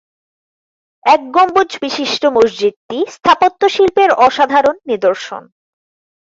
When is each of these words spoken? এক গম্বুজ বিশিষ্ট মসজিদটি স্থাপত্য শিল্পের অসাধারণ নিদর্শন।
এক 1.05 1.21
গম্বুজ 1.35 1.71
বিশিষ্ট 1.81 2.21
মসজিদটি 2.37 2.97
স্থাপত্য 3.15 3.61
শিল্পের 3.75 4.09
অসাধারণ 4.25 4.75
নিদর্শন। 4.89 5.43